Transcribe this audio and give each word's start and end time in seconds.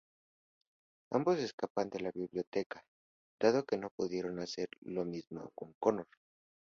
Ambos 1.11 1.37
escapan 1.37 1.91
de 1.91 1.99
la 1.99 2.11
biblioteca, 2.11 2.83
dado 3.39 3.65
que 3.65 3.77
no 3.77 3.91
pudieron 3.91 4.39
hacer 4.39 4.67
lo 4.81 5.05
mismo 5.05 5.51
con 5.53 5.73
Connor. 5.79 6.07